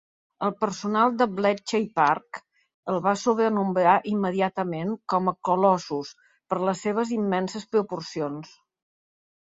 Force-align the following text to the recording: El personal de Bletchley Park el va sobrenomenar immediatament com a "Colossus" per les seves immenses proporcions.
El 0.45 0.53
personal 0.61 1.11
de 1.17 1.25
Bletchley 1.39 1.83
Park 1.99 2.39
el 2.93 2.97
va 3.07 3.13
sobrenomenar 3.25 3.93
immediatament 4.13 4.95
com 5.15 5.29
a 5.29 5.35
"Colossus" 5.51 6.15
per 6.55 6.61
les 6.71 6.83
seves 6.87 7.13
immenses 7.21 7.69
proporcions. 7.77 8.57